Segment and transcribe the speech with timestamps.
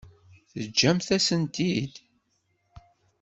[0.51, 1.93] Teǧǧamt-asen-t-id?